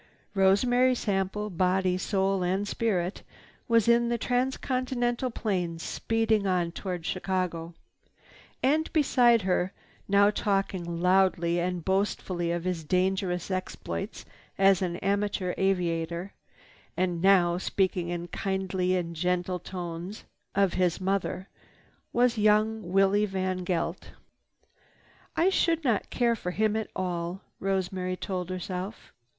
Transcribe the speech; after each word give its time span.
Rosemary 0.33 0.95
Sample, 0.95 1.51
body, 1.51 1.95
soul 1.95 2.41
and 2.41 2.67
spirit, 2.67 3.21
was 3.67 3.87
in 3.87 4.09
the 4.09 4.17
trans 4.17 4.57
continental 4.57 5.29
plane 5.29 5.77
speeding 5.77 6.47
on 6.47 6.71
toward 6.71 7.05
Chicago. 7.05 7.75
And 8.63 8.91
beside 8.93 9.43
her, 9.43 9.73
now 10.07 10.31
talking 10.31 11.01
loudly 11.03 11.59
and 11.59 11.85
boastfully 11.85 12.51
of 12.51 12.63
his 12.63 12.83
dangerous 12.83 13.51
exploits 13.51 14.25
as 14.57 14.81
an 14.81 14.95
amateur 14.95 15.53
aviator, 15.55 16.33
and 16.97 17.21
now 17.21 17.59
speaking 17.59 18.09
in 18.09 18.27
kindly 18.29 18.95
and 18.95 19.15
gentle 19.15 19.59
tones 19.59 20.23
of 20.55 20.73
his 20.73 20.99
mother, 20.99 21.47
was 22.11 22.39
young 22.39 22.91
Willie 22.91 23.27
VanGeldt. 23.27 24.05
"I 25.35 25.49
should 25.51 25.83
not 25.83 26.09
care 26.09 26.35
for 26.35 26.49
him 26.49 26.75
at 26.75 26.89
all," 26.95 27.41
Rosemary 27.59 28.17
told 28.17 28.49
herself. 28.49 29.13